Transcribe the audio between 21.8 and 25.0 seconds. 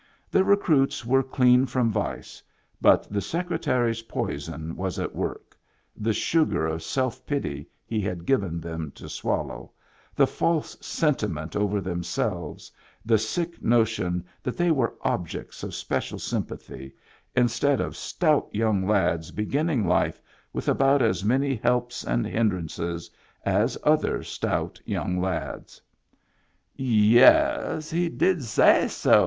and hindrances as other stout